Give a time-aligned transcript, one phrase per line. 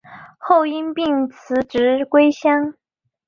[0.39, 2.73] 后因病辞职归乡。